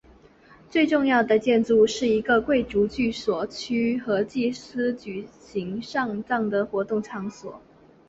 [0.67, 7.61] 最重要的建筑是一个贵族住宅区和祭司举行丧葬活动的场所。